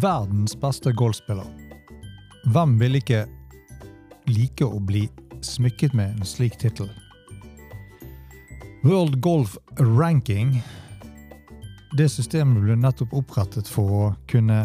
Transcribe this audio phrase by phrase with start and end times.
[0.00, 1.46] verdens beste golfspiller.
[2.52, 3.24] Hvem vil ikke
[4.28, 5.06] like å bli
[5.44, 6.88] smykket med en slik tittel?
[8.84, 10.58] World Golf Ranking
[11.96, 14.58] Det systemet ble nettopp opprettet for å kunne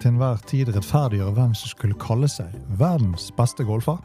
[0.00, 3.98] til enhver tid rettferdiggjøre hvem som skulle kalle seg verdens beste golfer.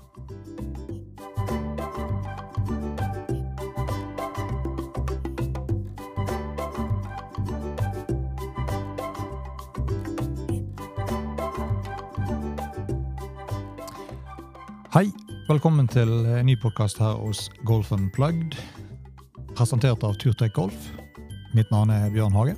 [15.52, 18.54] Velkommen til en ny podkast her hos Golf Unplugged.
[19.52, 20.96] Presentert av Turtek Golf.
[21.52, 22.54] Mitt navn er Bjørn Hage.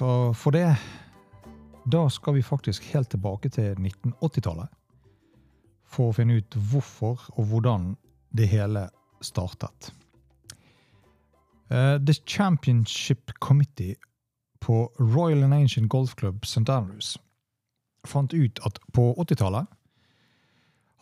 [0.00, 0.74] for, for det
[1.86, 4.66] Da skal vi faktisk helt tilbake til 1980-tallet.
[5.86, 7.94] For å finne ut hvorfor og hvordan
[8.34, 8.90] det hele
[9.22, 9.94] startet.
[11.70, 13.94] Uh, The Championship Committee
[14.60, 16.68] på Royal and Ancient Golf Club St.
[16.68, 17.18] Andrews
[18.06, 19.66] fant ut at på 80-tallet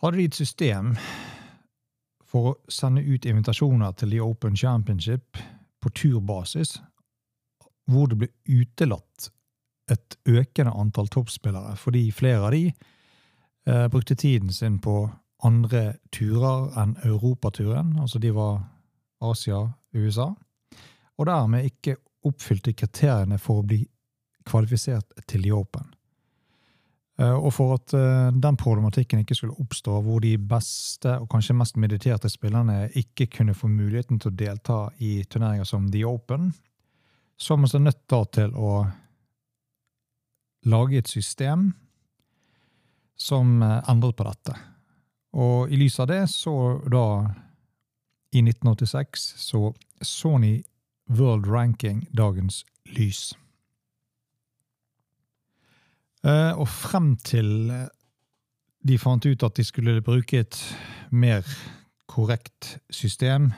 [0.01, 0.95] hadde de et system
[2.25, 5.37] for å sende ut invitasjoner til The Open Championship
[5.81, 6.79] på turbasis,
[7.85, 9.29] hvor det ble utelatt
[9.91, 15.05] et økende antall toppspillere, fordi flere av de eh, brukte tiden sin på
[15.45, 18.63] andre turer enn europaturen, altså de var
[19.21, 19.61] Asia,
[19.93, 20.33] USA
[21.17, 23.83] og dermed ikke oppfylte kriteriene for å bli
[24.45, 25.95] kvalifisert til The Open.
[27.19, 31.55] Eh, og for at eh, den problematikken ikke skulle oppstå, hvor de beste og kanskje
[31.55, 36.51] mest mediterte spillerne ikke kunne få muligheten til å delta i turneringer som The Open,
[37.37, 38.75] så var man så nødt til å
[40.65, 41.71] lage et system
[43.15, 44.59] som eh, endret på dette.
[45.35, 46.53] Og i lys av det, så
[46.91, 47.07] da
[48.35, 49.69] i 1986, så
[50.03, 50.57] Sony
[51.09, 52.63] World Ranking dagens
[52.97, 53.33] lys.
[56.25, 57.87] Eh, og frem til eh,
[58.85, 60.57] de fant ut at de skulle bruke et
[61.11, 61.45] mer
[62.09, 63.51] korrekt system,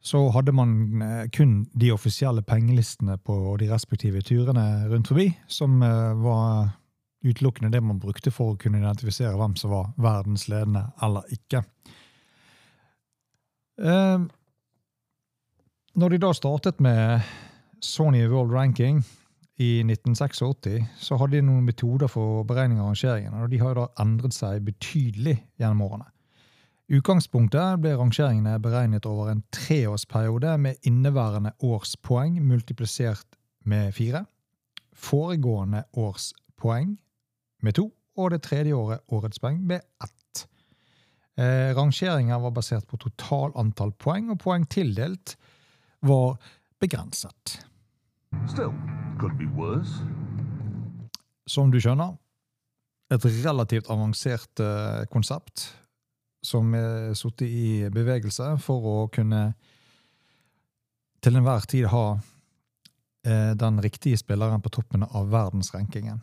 [0.00, 5.80] så hadde man eh, kun de offisielle pengelistene på de respektive turene rundt forbi, som
[5.80, 6.76] var
[7.24, 11.64] utelukkende det man brukte for å kunne identifisere hvem som var verdensledende eller ikke.
[15.98, 17.24] Når de da startet med
[17.82, 19.00] Sony World Ranking
[19.58, 23.88] i 1986, så hadde de noen metoder for beregning av rangeringen, og de har da
[23.98, 26.06] endret seg betydelig gjennom årene.
[26.90, 33.26] Utgangspunktet ble rangeringene beregnet over en treårsperiode med inneværende års poeng multiplisert
[33.66, 34.24] med fire,
[34.94, 36.96] foregående års poeng
[37.66, 40.46] med to, og det tredje året årets poeng med ett.
[41.34, 45.34] Eh, rangeringer var basert på total antall poeng og poeng tildelt
[46.00, 46.36] var
[46.80, 47.60] begrenset.
[48.48, 48.72] Still,
[49.20, 50.04] could be worse.
[51.50, 52.14] Som du skjønner,
[53.10, 55.66] et relativt avansert uh, konsept
[56.46, 59.50] som er satt i bevegelse for å kunne
[61.20, 66.22] til enhver tid ha uh, den riktige spilleren på toppen av verdensrankingen.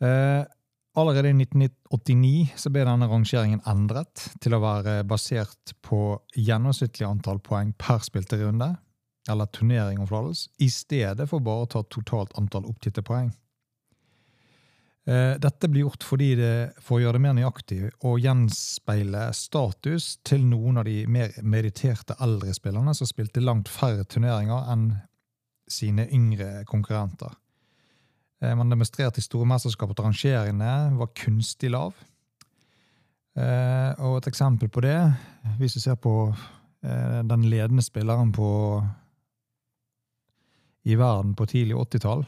[0.00, 0.46] Uh,
[0.96, 7.42] Allerede i 1989 så ble denne rangeringen endret til å være basert på gjennomsnittlig antall
[7.44, 8.70] poeng per spilte runde,
[9.28, 13.28] eller turnering om forlatelse, i stedet for bare å ta totalt antall oppgitte poeng.
[15.06, 20.48] Eh, dette blir gjort det, for å gjøre det mer nøyaktig og gjenspeile status til
[20.48, 24.94] noen av de mer mediterte eldre spillerne som spilte langt færre turneringer enn
[25.68, 27.36] sine yngre konkurrenter.
[28.42, 31.96] Eh, man demonstrerte i store mesterskap at rangeringene var kunstig lav.
[33.36, 34.98] Eh, og et eksempel på det,
[35.60, 36.28] hvis du ser på
[36.84, 38.48] eh, den ledende spilleren på
[40.86, 42.22] i verden på tidlig 80-tall,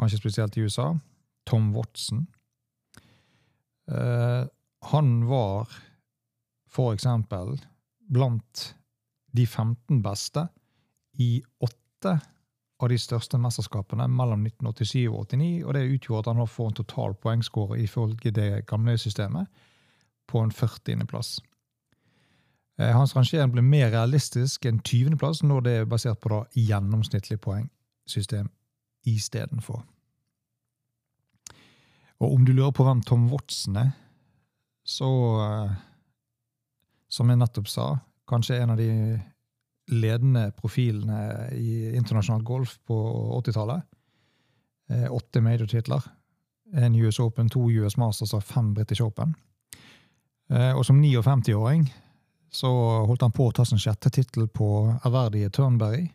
[0.00, 0.94] kanskje spesielt i USA,
[1.46, 2.22] Tom Watson.
[3.84, 5.68] Han var
[6.72, 7.58] for eksempel
[8.08, 8.62] blant
[9.36, 10.46] de 15 beste
[11.20, 12.14] i åtte
[12.84, 16.78] av de største mesterskapene mellom 1987 og 1989, og det utgjorde at han får en
[16.80, 19.50] total poengscore ifølge det gamle systemet
[20.30, 21.38] på en 40.-plass.
[22.78, 27.38] Eh, hans rangering ble mer realistisk enn 20.-plass når det er basert på da gjennomsnittlig
[27.44, 28.48] poengsystem
[29.06, 29.84] istedenfor.
[32.22, 33.90] Og om du lurer på hvem Tom Watson er,
[34.84, 35.10] så
[35.48, 35.74] eh,
[37.14, 37.84] Som jeg nettopp sa,
[38.26, 38.88] kanskje en av de
[39.92, 42.96] ledende profilene i internasjonal golf på
[43.40, 43.82] 80-tallet.
[44.90, 46.02] Eh, åtte major-titler.
[46.74, 49.34] En US Open, to US Masters og fem British Open.
[50.50, 51.86] Eh, og som 59-åring
[52.54, 52.70] så
[53.08, 54.68] holdt han på å ta sin sjette tittel på
[55.04, 56.06] ærverdige Turnberry.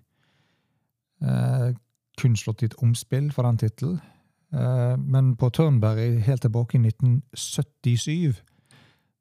[1.22, 1.72] Eh,
[2.20, 4.00] kun slått i et omspill for den tittelen.
[4.54, 8.40] Eh, men på Turnberry helt tilbake i 1977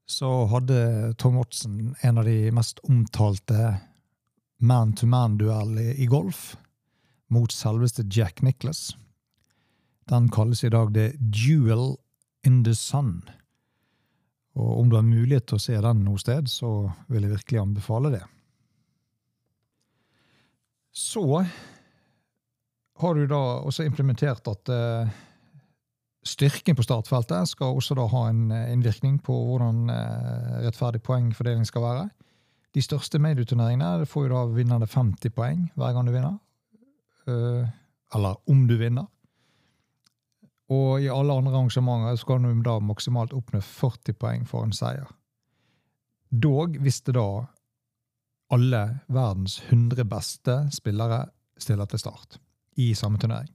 [0.09, 3.75] så hadde Tom Watson en av de mest omtalte
[4.59, 6.57] man-to-man-duell i golf
[7.29, 8.97] mot selveste Jack Nicholas.
[10.09, 11.97] Den kalles i dag The Duel
[12.47, 13.23] in the Sun.
[14.59, 17.61] Og om du har mulighet til å se den noe sted, så vil jeg virkelig
[17.63, 18.25] anbefale det.
[20.91, 21.23] Så
[22.99, 25.11] har du da også implementert at uh,
[26.27, 31.69] styrken på startfeltet skal også da ha en uh, innvirkning på hvordan uh, rettferdig poengfordeling
[31.69, 32.09] skal være.
[32.75, 36.39] De største medieturneringene får jo da vinnerne 50 poeng hver gang du vinner.
[38.15, 39.05] eller om du vinner.
[40.73, 45.09] Og i alle andre arrangementer skal du da maksimalt oppnå 40 poeng for en seier.
[46.31, 47.47] Dog visste da
[48.53, 51.27] alle verdens 100 beste spillere
[51.59, 52.39] stiller til start
[52.77, 53.49] i samme turnering.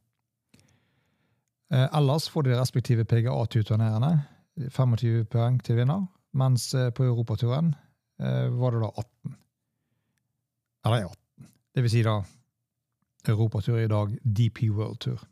[1.74, 4.22] Eh, ellers får de respektive PGA-turnerende
[4.70, 7.83] 25 poeng til vinner, mens eh, på europaturen eh,
[8.18, 9.36] var det da 18.
[10.86, 11.48] Eller 18.
[11.74, 12.20] Det vil si da
[13.28, 15.24] europatur i dag, DP World Tour.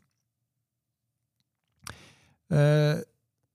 [2.52, 2.98] Eh,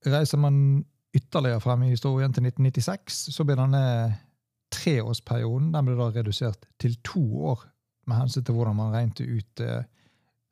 [0.06, 0.84] reiser man
[1.14, 3.82] ytterligere frem i historien til 1996, så blir denne
[4.74, 7.22] treårsperioden den ble da redusert til to
[7.52, 7.62] år,
[8.08, 9.86] med hensyn til hvordan man regnet ut eh,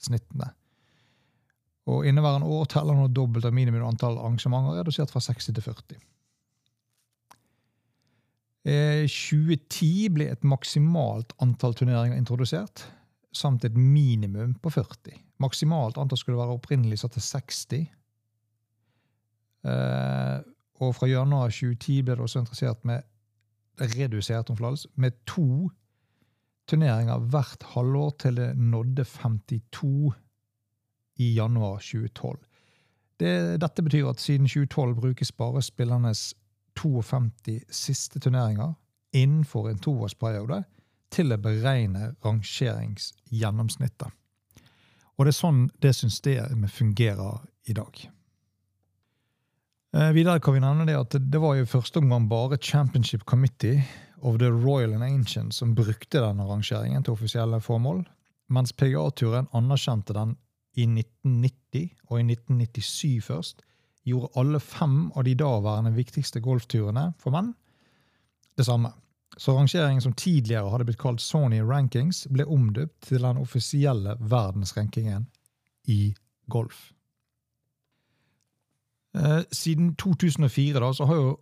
[0.03, 0.51] snittene.
[1.87, 6.01] Og Inneværende år teller nå dobbelt av minimum antall arrangementer, redusert fra 60 til 40.
[8.67, 12.83] I eh, 2010 ble et maksimalt antall turneringer introdusert,
[13.37, 15.21] samt et minimum på 40.
[15.43, 17.87] Maksimalt antall skulle være opprinnelig satt til 60,
[19.67, 20.39] Eh,
[20.81, 23.03] og fra januar 2010 ble det også interessert med
[23.81, 24.51] redusert
[24.97, 25.71] med to
[26.69, 30.13] turneringer hvert halvår til det nådde 52
[31.19, 32.39] i januar 2012.
[33.21, 36.35] Det, dette betyr at siden 2012 brukes bare spillernes
[36.77, 38.75] 52 siste turneringer
[39.17, 40.63] innenfor en toårsperiode
[41.15, 44.13] til å beregne rangeringsgjennomsnittet.
[45.17, 48.03] Og det er sånn det systemet fungerer i dag.
[49.97, 53.87] Eh, videre kan vi nevne det at det var i første omgang bare Championship Committee
[54.21, 58.03] of the Royal and Ancient som brukte denne rangeringen til offisielle formål,
[58.53, 60.37] mens PGA-turen anerkjente den
[60.77, 63.63] i 1990 og i 1997 først,
[64.07, 67.53] gjorde alle fem av de daværende viktigste golfturene for menn
[68.57, 68.93] det samme.
[69.37, 75.27] Så rangeringen som tidligere hadde blitt kalt Sony Rankings, ble omdøpt til den offisielle verdensrankingen
[75.93, 76.15] i
[76.49, 76.93] golf.
[79.17, 81.37] Eh, siden 2004 da, så har jo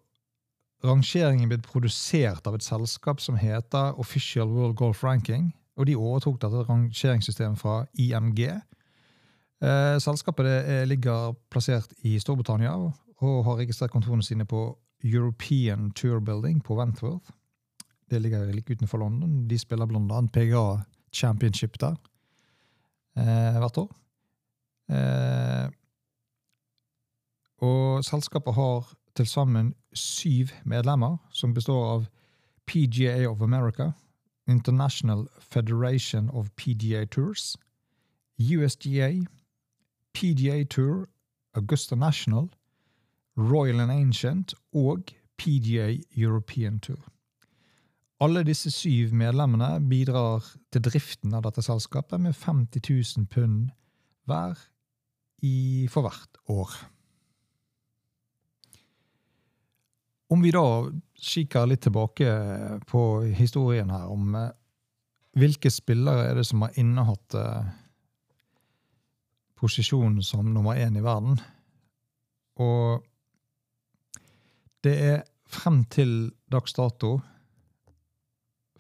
[0.85, 5.55] rangeringen blitt produsert av et selskap som heter Official World Golf Ranking.
[5.77, 8.61] og De overtok dette rangeringssystemet fra IMG.
[9.65, 14.67] Eh, selskapet ligger plassert i Storbritannia og har registrert kontorene sine på
[15.05, 17.31] European Tour Building på Wentworth.
[18.11, 19.49] Det ligger like utenfor London.
[19.49, 20.21] De spiller bl.a.
[20.33, 21.97] PGA Championship der
[23.17, 23.91] eh, hvert år.
[24.91, 25.69] Eh,
[27.59, 32.07] og selskapet har til sammen syv medlemmer, som består av
[32.67, 33.93] PGA of America,
[34.49, 37.57] International Federation of PGA Tours,
[38.39, 39.25] USGA,
[40.15, 41.09] PGA Tour,
[41.55, 42.49] Augusta National,
[43.37, 47.03] Royal and Ancient og PGA European Tour.
[48.21, 52.81] Alle disse syv medlemmene bidrar til driften av dette selskapet med 50
[53.19, 53.71] 000 pund
[54.25, 54.55] hver
[55.43, 56.71] i, for hvert år.
[60.31, 60.67] Om vi da
[61.21, 62.31] kikker litt tilbake
[62.89, 63.03] på
[63.37, 64.53] historien her, om eh,
[65.39, 67.37] hvilke spillere er det som har innehatt
[69.65, 71.41] eh, posisjonen som nummer én i verden?
[72.57, 73.05] Og
[74.85, 77.21] det er frem til dags dato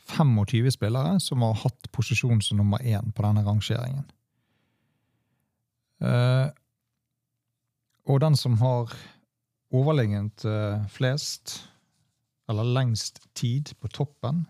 [0.04, 4.04] 25 spillere som har hatt posisjon som nummer én på denne rangeringen.
[6.04, 6.50] Uh,
[8.04, 8.92] og den som har
[9.72, 11.70] overlegent uh, flest,
[12.48, 14.44] eller lengst tid på toppen,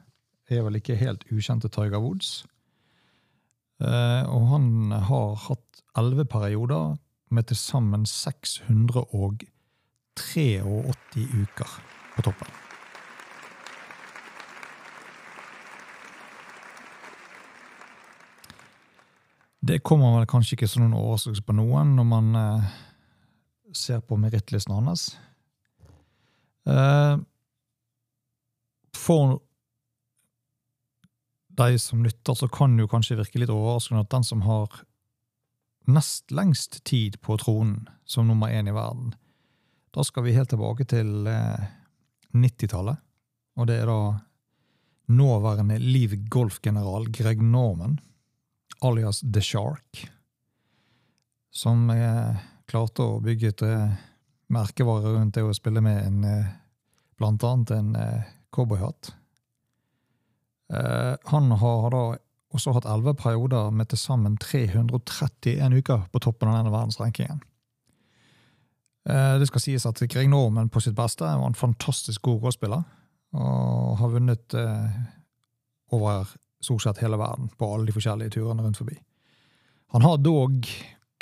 [0.50, 2.42] er vel ikke helt ukjente Tiger Woods.
[3.78, 5.63] Uh, og han har hatt
[5.98, 6.96] elleve perioder
[7.30, 10.62] med til sammen 683
[11.42, 11.80] uker
[12.16, 12.48] på toppen.
[19.64, 22.72] Det kommer vel kanskje ikke som noen overraskelse på noen når man uh,
[23.72, 25.06] ser på merittlisten hans.
[26.68, 27.16] Uh,
[28.94, 29.38] for
[31.54, 34.82] de som lytter, så kan det jo kanskje virke litt overraskende at den som har
[35.84, 39.14] nest lengst tid på tronen som nummer én i verden,
[39.94, 41.66] da skal vi helt tilbake til eh,
[42.34, 42.98] 90-tallet.
[43.54, 43.98] Og det er da
[45.14, 48.00] nåværende Liv Golf-general Greg Norman,
[48.82, 50.08] alias The Shark,
[51.54, 53.96] som eh, klarte å bygge et eh,
[54.54, 56.54] merkevare rundt det å spille med en eh,
[57.20, 59.12] blant annet en eh, cowboyhatt.
[60.72, 62.04] Eh, han har da
[62.54, 67.42] også hatt elleve perioder med til sammen 331 uker på toppen av denne verdensrankingen.
[69.10, 72.84] Eh, det skal sies at Greg Norman på sitt beste var en fantastisk god rådspiller,
[73.34, 74.98] og har vunnet eh,
[75.92, 76.30] over
[76.64, 78.96] stort sett hele verden på alle de forskjellige turene rundt forbi.
[79.92, 80.66] Han har dog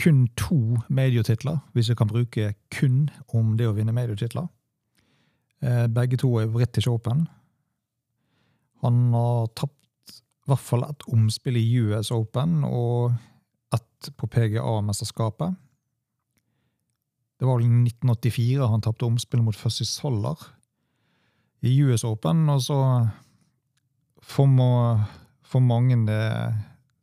[0.03, 4.49] kun to mediotitler, hvis vi kan bruke kun om det å vinne mediotitler.
[5.63, 7.27] Eh, begge to er British Open.
[8.83, 9.82] Han har tapt
[10.53, 13.13] hvert fall et omspill i US Open og
[13.75, 15.55] ett på PGA-mesterskapet.
[17.41, 20.39] Det var vel i 1984 han tapte omspill mot Fuzzy Soller
[21.63, 22.79] i US Open, og så
[24.23, 24.47] for,
[25.43, 26.23] for mange det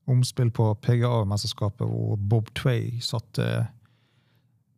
[0.10, 3.68] omspill på PGA-mesterskapet hvor Bob Tway satte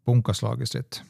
[0.05, 1.01] bunkerslaget sitt.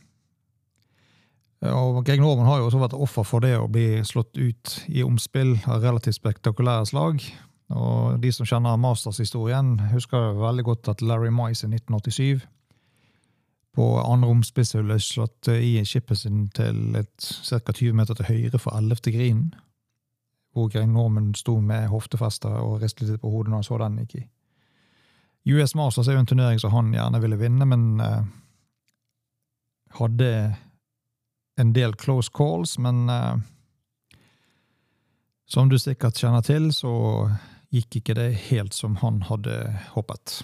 [1.62, 5.04] Og Greg Norman har jo også vært offer for det å bli slått ut i
[5.06, 7.22] omspill av relativt spektakulære slag.
[7.72, 12.48] Og de som kjenner Masters-historien, husker veldig godt at Larry Mice i 1987
[13.76, 17.72] på andre romspisshullet slått i skipet sin til et ca.
[17.72, 19.14] 20 meter til høyre for 11.
[19.16, 19.54] grinen.
[20.52, 24.02] Hvor Greg Norman sto med hoftefester og ristet litt på hodet når han så den
[24.02, 24.26] gikk i.
[25.54, 28.28] US Masters er jo en turnering som han gjerne ville vinne, men eh,
[29.98, 30.28] hadde
[31.58, 32.76] en del close calls.
[32.78, 33.40] Men eh,
[35.48, 36.92] som du sikkert kjenner til, så
[37.72, 39.56] gikk ikke det helt som han hadde
[39.94, 40.42] håpet.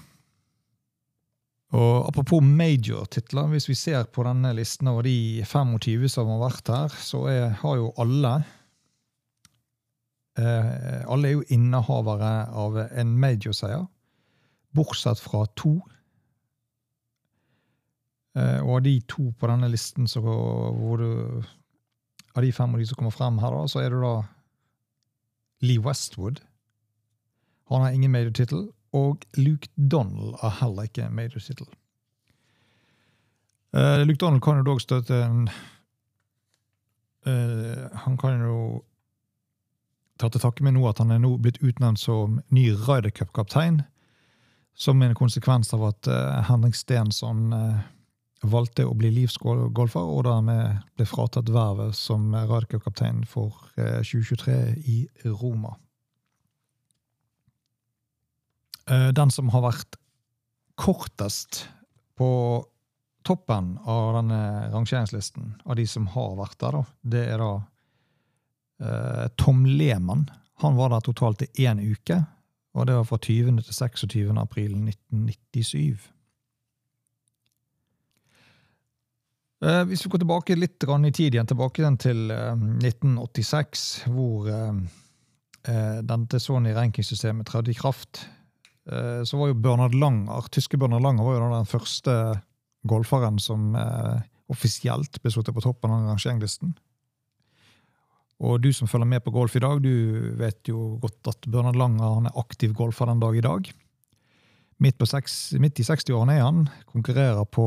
[1.76, 6.72] Og Apropos major-titler, hvis vi ser på denne listen over de 25 som har vært
[6.72, 8.32] her, så er, har jo alle
[10.40, 13.84] eh, Alle er jo innehavere av en major-seier,
[14.72, 15.76] bortsett fra to.
[18.38, 21.44] Eh, og av de to på denne listen, så, hvor du,
[22.32, 24.16] av de fem av de som kommer frem her, da, så er det da
[25.68, 26.40] Lee Westwood.
[27.68, 28.68] Han har ingen major-tittel.
[28.94, 31.68] Og Luke Donald har heller ikke major-tittel.
[33.76, 35.50] Uh, Luke Donald kan jo dog støtte en
[37.28, 38.84] uh, Han kan jo
[40.18, 43.84] ta til takke med nå at han er nå blitt utnevnt som ny Ryder Cup-kaptein,
[44.74, 47.54] som en konsekvens av at uh, Henrik Stensson
[48.42, 54.58] valgte å bli livsgolfer, og dermed ble fratatt vervet som Ryder Cup-kaptein for 2023
[54.90, 55.76] i Roma.
[55.76, 55.88] Eh,
[58.88, 59.98] den som har vært
[60.78, 61.66] kortest
[62.18, 62.66] på
[63.28, 64.42] toppen av denne
[64.72, 67.54] rangeringslisten, av de som har vært der, det er da
[68.80, 70.28] eh, Tom Lehmann.
[70.64, 72.22] Han var der totalt i én uke,
[72.78, 73.60] og det var fra 20.
[73.66, 74.38] til 26.
[74.40, 76.08] april 1997.
[79.66, 84.48] Eh, hvis vi går tilbake litt i tid igjen, tilbake til 1986, hvor
[85.68, 88.37] dette Sony rankingsystemet trådte i kraft, Eh,
[89.28, 92.14] så var jo Bernhard Langer, tyske Bernhard Langer var jo den første
[92.88, 94.20] golferen som eh,
[94.52, 96.76] offisielt ble satt på toppen av rangeringslisten.
[98.48, 101.80] Og du som følger med på golf i dag, du vet jo godt at Bernhard
[101.80, 103.72] Langer han er aktiv golfer den dag i dag.
[104.78, 107.66] Midt, seks, midt i 60-årene er han, konkurrerer på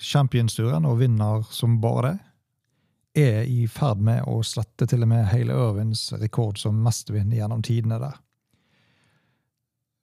[0.00, 2.16] Champions-turen og vinner som bare det.
[3.20, 7.60] Er i ferd med å slette til og med hele Irvins rekord som mestvinn gjennom
[7.66, 8.16] tidene der.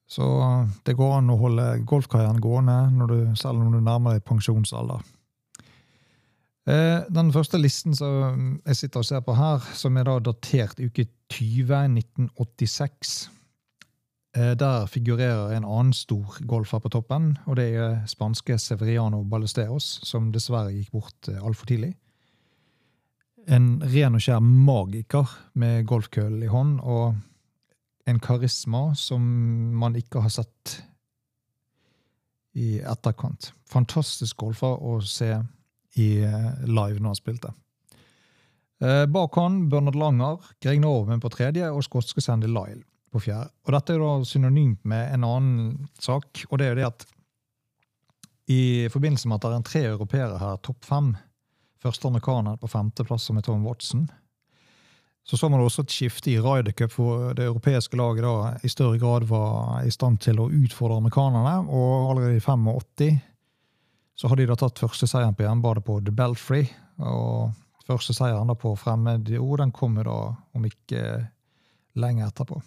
[0.08, 0.24] Så
[0.88, 5.02] det går an å holde golfkarrieren gående du, selv om du nærmer deg pensjonsalder.
[6.68, 10.80] Eh, den første listen som jeg sitter og ser på her, som er da datert
[10.80, 13.12] uke 20, 1986
[14.36, 20.00] eh, Der figurerer en annen stor golfer på toppen, og det er spanske Severiano Ballesteros,
[20.08, 21.94] som dessverre gikk bort eh, altfor tidlig.
[23.48, 26.80] En ren og skjær magiker med golfkøll i hånd.
[26.80, 27.16] og
[28.08, 29.22] en karisma som
[29.76, 30.78] man ikke har sett
[32.58, 33.52] i etterkant.
[33.68, 35.30] Fantastisk golfer å se
[35.98, 37.52] i eh, live når han spilte.
[38.80, 43.50] Eh, bak han Bernard Langer, Greg Norman på tredje og skotske Sandy Lyle på fjerde.
[43.66, 47.06] Og Dette er da synonymt med en annen sak, og det er jo det at
[48.48, 51.12] i forbindelse med at det er en tre europeere her, topp fem,
[51.82, 54.06] første amerikaner på femteplass som er Tom Watson,
[55.28, 58.68] Så så man også et skifte i Ryder Cup, hvor det europeiske laget da i
[58.72, 61.68] større grad var i stand til å utfordre amerikanerne.
[61.68, 63.18] Og allerede i 85
[64.18, 66.64] så hadde de da tatt første seieren på hjemmebane på The Belfry.
[67.04, 67.52] Og
[67.84, 70.16] første seieren da på fremmed ord den kommer da
[70.56, 71.04] om ikke
[72.00, 72.62] lenge etterpå.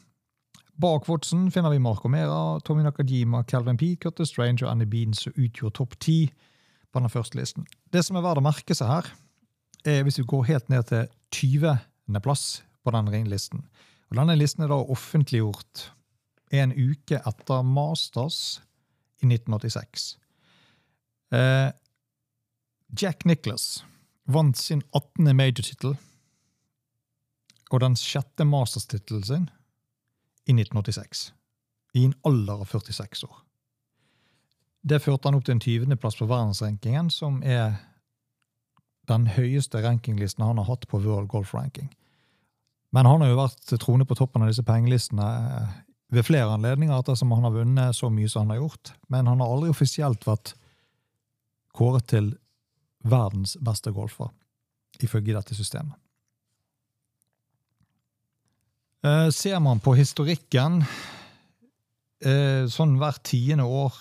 [0.82, 5.18] Bak Watson finner vi Marco Mera, Tommy Nakajima, Calvin P, Curtis Stranger og Andy Bean,
[5.18, 6.20] som utgjorde topp ti
[6.94, 7.65] på den første listen.
[7.91, 9.10] Det som er verdt å merke seg her,
[9.86, 11.82] er hvis vi går helt ned til 20
[12.20, 13.63] plass på den ringlisten.
[14.12, 15.91] Og Denne listen er da offentliggjort
[16.51, 18.60] en uke etter Masters
[19.24, 20.18] i 1986.
[21.32, 21.70] Eh,
[23.00, 23.86] Jack Nicholas
[24.27, 25.36] vant sin 18.
[25.36, 25.96] major-tittel
[27.72, 29.48] og den sjette Masters-tittelen sin
[30.44, 31.32] i 1986.
[31.96, 33.39] I en alder av 46 år.
[34.82, 37.77] Det førte han opp til en 20.-plass på verdensrankingen, som er
[39.08, 41.91] den høyeste rankinglisten han har hatt på World Golf Ranking.
[42.91, 45.79] Men han har jo vært troende på toppen av disse pengelistene eh,
[46.12, 48.93] ved flere anledninger, ettersom han har vunnet så mye som han har gjort.
[49.13, 50.53] Men han har aldri offisielt vært
[51.75, 52.33] kåret til
[53.07, 54.29] verdens beste golfer,
[55.00, 55.95] ifølge dette systemet.
[59.07, 60.83] Eh, ser man på historikken
[62.21, 63.95] eh, sånn hvert tiende år,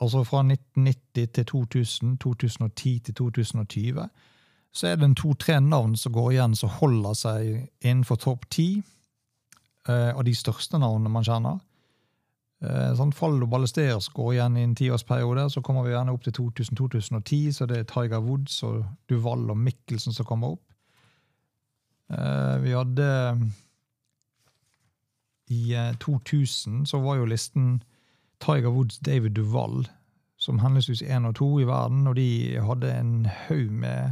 [0.00, 4.04] altså fra 1990 til 2000, 2010 til 2020,
[4.72, 7.48] så er det en to-tre navn som går igjen som holder seg
[7.82, 8.68] innenfor topp ti
[9.88, 11.58] eh, av de største navnene man kjenner.
[12.60, 15.48] Eh, sånn Fall og Ballesteros går igjen i en tiårsperiode.
[15.50, 19.58] Så kommer vi gjerne opp til 2000-2010, så det er Tiger Woods og Duval og
[19.58, 20.66] Mikkelsen som kommer opp.
[22.12, 23.10] Eh, vi hadde
[25.50, 25.62] I
[25.98, 27.80] 2000 så var jo listen
[28.40, 29.88] Tiger Woods, David Duval,
[30.38, 34.10] som henholdsvis én og to i verden, og de hadde en haug med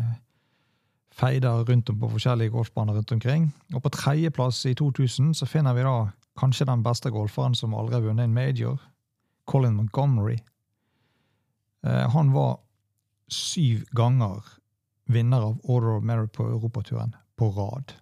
[1.18, 3.48] feider rundt om på forskjellige golfbaner rundt omkring.
[3.74, 7.98] Og på tredjeplass i 2000 så finner vi da kanskje den beste golferen som aldri
[7.98, 8.78] har vunnet en major,
[9.46, 10.38] Colin Montgomery.
[11.86, 12.60] Eh, han var
[13.28, 14.44] syv ganger
[15.08, 17.94] vinner av Order of Merit på europaturen på rad.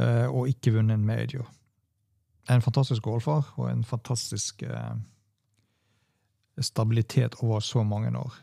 [0.00, 1.46] Eh, og ikke vunnet en major.
[2.50, 4.96] En fantastisk golfer og en fantastisk eh,
[6.60, 8.34] stabilitet over så mange år.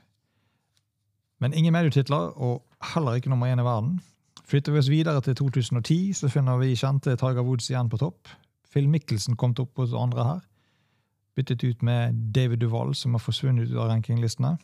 [1.39, 3.99] Men ingen medietitler, og heller ikke nummer én i verden.
[4.45, 8.27] Flytter vi oss videre til 2010, så finner vi kjente Tiger Woods igjen på topp.
[8.71, 10.41] Phil Mickelson kom opp på andre her.
[11.35, 14.57] Byttet ut med David Duval, som har forsvunnet ut av rankinglistene.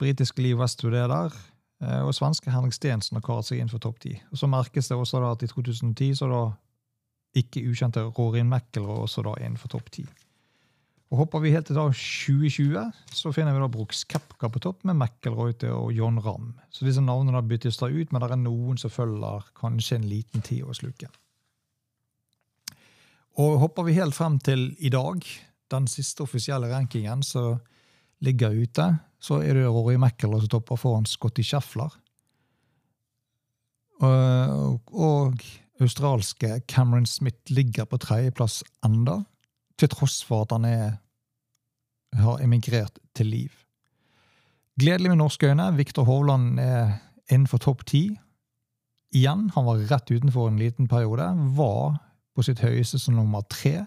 [0.00, 1.36] Britiske Lee Westwood er der,
[1.82, 4.20] eh, og svenske Henrik Stensen har karet seg inn for topp ti.
[4.34, 6.42] Så merkes det også da at i 2010 så da
[7.34, 10.06] ikke ukjente Rorin McIlroy også da inn for topp ti.
[11.12, 14.86] Og Hopper vi helt til da 2020, så finner vi da Brooks Kepka på topp
[14.88, 16.54] med McElroyte og John Ramm.
[16.72, 20.06] Så disse navnene da byttes da ut, men det er noen som følger kanskje en
[20.08, 21.10] liten tid å sluke.
[23.44, 25.20] Og hopper vi helt frem til i dag,
[25.72, 27.60] den siste offisielle rankingen som
[28.24, 28.86] ligger ute,
[29.20, 31.92] så er det Rory McElroy som topper foran Scotty Scheffler.
[34.00, 35.44] Og, og
[35.82, 39.20] australske Cameron Smith ligger på tredjeplass enda,
[39.82, 40.96] til tross for at han er,
[42.18, 43.62] har emigrert til liv.
[44.80, 45.68] Gledelig med norske øyne.
[45.76, 48.06] Viktor Hovland er innenfor topp ti.
[49.12, 51.26] Igjen, han var rett utenfor en liten periode.
[51.56, 51.98] Var
[52.34, 53.84] på sitt høyeste som nummer tre.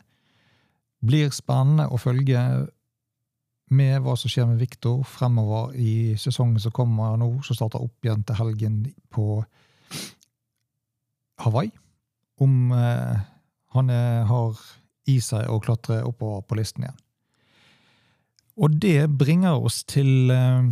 [1.05, 2.41] Blir spennende å følge
[3.73, 8.05] med hva som skjer med Viktor fremover i sesongen som kommer nå, som starter opp
[8.05, 8.77] igjen til helgen
[9.10, 9.41] på
[11.41, 11.71] Hawaii.
[12.41, 13.23] Om eh,
[13.73, 14.60] han er, har
[15.12, 17.02] i seg å klatre oppover på listen igjen.
[18.56, 20.68] Og det bringer oss til eh,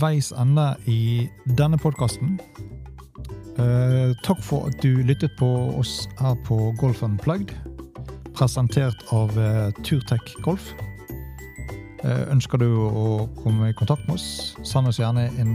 [0.00, 2.38] veis ende i denne podkasten.
[3.60, 7.52] Eh, takk for at du lyttet på oss her på Golf Unplugged,
[8.32, 10.72] presentert av eh, Turtech Golf.
[12.02, 15.52] Ønsker du å komme i kontakt med oss, send oss gjerne en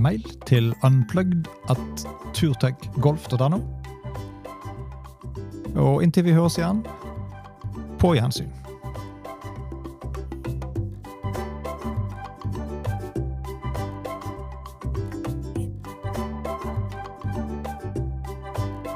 [0.00, 3.60] mail til unplugged at turtechgolf.no.
[5.78, 6.82] Og inntil vi høres igjen,
[7.98, 8.57] på gjensyn.